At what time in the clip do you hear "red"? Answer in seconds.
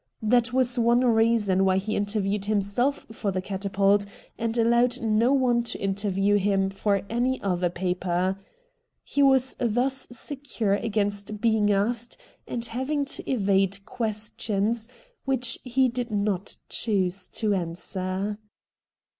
7.75-7.75